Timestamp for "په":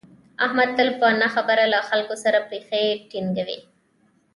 0.99-1.07